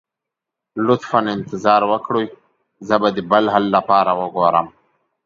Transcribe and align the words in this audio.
لطفا 0.85 1.19
انتظار 1.35 1.81
وکړئ، 1.91 2.27
زه 2.87 2.95
به 3.01 3.09
د 3.15 3.17
بل 3.31 3.45
حل 3.53 3.65
لپاره 3.77 4.11
وګورم. 4.21 4.67